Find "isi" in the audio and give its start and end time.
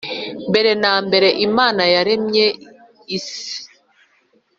3.17-3.57